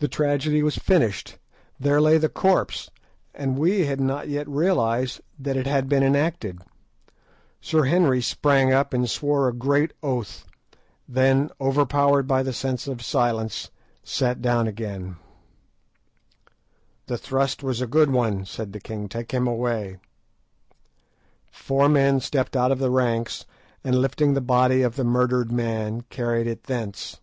The 0.00 0.08
tragedy 0.08 0.64
was 0.64 0.74
finished; 0.78 1.38
there 1.78 2.00
lay 2.00 2.18
the 2.18 2.28
corpse, 2.28 2.90
and 3.32 3.56
we 3.56 3.86
had 3.86 4.00
not 4.00 4.26
yet 4.28 4.48
realised 4.48 5.20
that 5.38 5.56
it 5.56 5.68
had 5.68 5.88
been 5.88 6.02
enacted. 6.02 6.58
Sir 7.60 7.84
Henry 7.84 8.20
sprang 8.20 8.72
up 8.72 8.92
and 8.92 9.08
swore 9.08 9.46
a 9.46 9.52
great 9.52 9.92
oath, 10.02 10.44
then, 11.08 11.50
overpowered 11.60 12.26
by 12.26 12.42
the 12.42 12.52
sense 12.52 12.88
of 12.88 13.00
silence, 13.00 13.70
sat 14.02 14.42
down 14.42 14.66
again. 14.66 15.18
"The 17.06 17.16
thrust 17.16 17.62
was 17.62 17.80
a 17.80 17.86
good 17.86 18.10
one," 18.10 18.44
said 18.44 18.72
the 18.72 18.80
king; 18.80 19.08
"take 19.08 19.30
him 19.30 19.46
away." 19.46 19.98
Four 21.52 21.88
men 21.88 22.18
stepped 22.18 22.56
out 22.56 22.72
of 22.72 22.80
the 22.80 22.90
ranks, 22.90 23.46
and 23.84 24.02
lifting 24.02 24.34
the 24.34 24.40
body 24.40 24.82
of 24.82 24.96
the 24.96 25.04
murdered 25.04 25.52
man, 25.52 26.00
carried 26.10 26.48
it 26.48 26.64
thence. 26.64 27.20